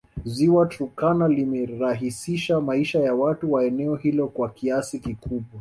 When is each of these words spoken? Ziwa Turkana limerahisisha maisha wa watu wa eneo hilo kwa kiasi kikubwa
Ziwa 0.25 0.65
Turkana 0.65 1.27
limerahisisha 1.27 2.61
maisha 2.61 2.99
wa 2.99 3.11
watu 3.13 3.53
wa 3.53 3.65
eneo 3.65 3.95
hilo 3.95 4.27
kwa 4.27 4.49
kiasi 4.49 4.99
kikubwa 4.99 5.43